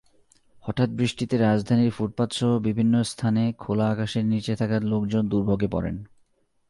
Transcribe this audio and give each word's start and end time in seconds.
হঠাৎ 0.63 0.89
বৃষ্টিতে 0.89 1.35
রাজধানীর 1.37 1.91
ফুটপাতসহ 1.91 2.49
বিভিন্ন 2.59 2.93
স্থানে 3.03 3.43
খোলা 3.57 3.87
আকাশের 3.89 4.25
নিচে 4.25 4.53
থাকা 4.55 4.77
লোকজন 4.83 5.23
দুর্ভোগে 5.29 5.67
পড়েন। 5.67 5.95